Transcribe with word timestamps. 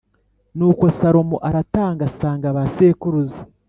Nuko 0.57 0.83
Salomo 0.99 1.37
aratanga 1.49 2.01
asanga 2.09 2.47
ba 2.55 2.63
sekuruza 2.73 3.39